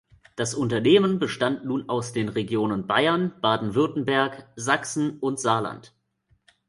[0.35, 5.93] Das Unternehmen bestand nun aus den Regionen Bayern, Baden-Württemberg, Sachsen und Saarland.